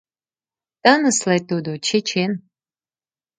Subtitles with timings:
[0.83, 2.31] Тынысле тудо, чечен.